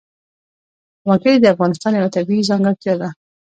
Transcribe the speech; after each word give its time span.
وګړي 1.07 1.33
د 1.39 1.45
افغانستان 1.53 1.91
یوه 1.95 2.13
طبیعي 2.15 2.47
ځانګړتیا 2.49 2.93
ده. 3.01 3.09